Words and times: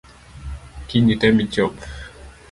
Kiny 0.87 1.05
item 1.13 1.35
ichop. 1.43 1.73